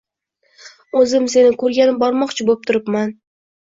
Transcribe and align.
O‘zim 1.03 1.29
seni 1.35 1.53
ko‘rgani 1.61 1.97
bormoqchi 2.03 2.51
bo‘p 2.53 2.69
turibman… 2.69 3.19